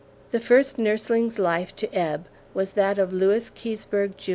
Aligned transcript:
The 0.31 0.39
first 0.39 0.79
nursling's 0.79 1.37
life 1.37 1.75
to 1.75 1.87
ebb 1.93 2.25
was 2.55 2.71
that 2.71 2.97
of 2.97 3.13
Lewis 3.13 3.51
Keseberg, 3.51 4.17
Jr. 4.17 4.29